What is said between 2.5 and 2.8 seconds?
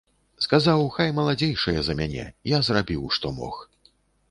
я